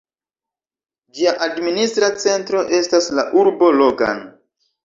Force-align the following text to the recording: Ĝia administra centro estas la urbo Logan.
Ĝia 1.17 1.33
administra 1.49 2.11
centro 2.25 2.65
estas 2.81 3.11
la 3.19 3.29
urbo 3.43 3.73
Logan. 3.79 4.27